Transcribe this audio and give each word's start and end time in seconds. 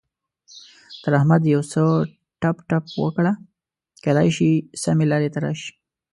تر 1.03 1.11
احمد 1.19 1.41
يو 1.53 1.61
څه 1.71 1.81
ټپ 2.41 2.57
ټپ 2.69 2.85
وکړه؛ 3.03 3.33
کېدای 4.03 4.29
شي 4.37 4.49
سمې 4.83 5.05
لارې 5.11 5.29
ته 5.33 5.39
راشي. 5.45 5.69